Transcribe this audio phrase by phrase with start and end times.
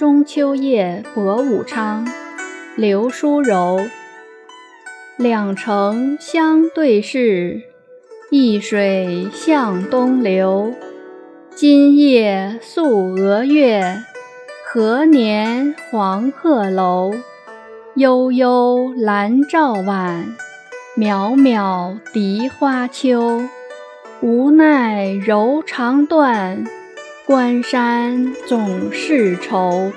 [0.00, 2.08] 中秋夜泊武昌，
[2.74, 3.78] 刘书柔。
[5.18, 7.64] 两城相对视，
[8.30, 10.72] 一水向东流。
[11.54, 13.98] 今夜宿鹅月，
[14.64, 17.12] 何年黄鹤楼？
[17.94, 20.34] 悠悠兰照晚，
[20.96, 23.42] 渺渺荻花秋。
[24.22, 26.64] 无奈柔肠断，
[27.30, 29.92] 关山总是愁。